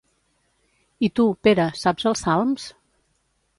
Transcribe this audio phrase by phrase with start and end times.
[1.09, 2.69] I tu, Pere, saps els salms?